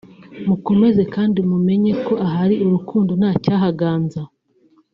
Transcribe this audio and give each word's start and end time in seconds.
mukomeze 0.47 1.01
kandi 1.15 1.39
mumenye 1.49 1.91
ko 2.05 2.13
ahari 2.27 2.55
urukundo 2.65 3.11
nta 3.19 3.31
cyahaganza 3.43 4.21